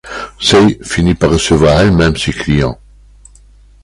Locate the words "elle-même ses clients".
1.81-2.79